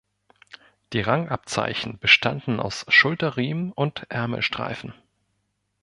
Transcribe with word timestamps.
Die 0.93 1.01
Rangabzeichen 1.01 1.99
bestanden 1.99 2.59
aus 2.59 2.85
Schulterriemen 2.89 3.71
und 3.71 4.07
Ärmelstreifen. 4.09 4.95